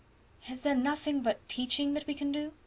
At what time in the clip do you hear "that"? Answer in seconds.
1.93-2.07